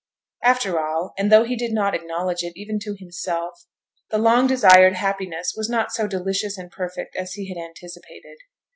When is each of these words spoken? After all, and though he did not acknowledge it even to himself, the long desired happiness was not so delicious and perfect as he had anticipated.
After 0.43 0.79
all, 0.79 1.13
and 1.15 1.31
though 1.31 1.43
he 1.43 1.55
did 1.55 1.71
not 1.71 1.93
acknowledge 1.93 2.41
it 2.41 2.53
even 2.55 2.79
to 2.79 2.95
himself, 2.97 3.67
the 4.09 4.17
long 4.17 4.47
desired 4.47 4.93
happiness 4.95 5.53
was 5.55 5.69
not 5.69 5.91
so 5.91 6.07
delicious 6.07 6.57
and 6.57 6.71
perfect 6.71 7.15
as 7.15 7.33
he 7.33 7.47
had 7.53 7.63
anticipated. 7.63 8.37